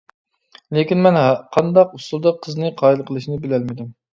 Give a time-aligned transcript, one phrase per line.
[0.77, 1.19] لېكىن مەن
[1.57, 3.97] قانداق ئۇسۇلدا قىزنى قايىل قىلىشنى بىلەلمىدىم.